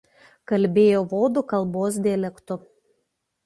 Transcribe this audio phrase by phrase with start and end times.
[0.51, 2.61] Kalbėjo vodų kalbos dialektu.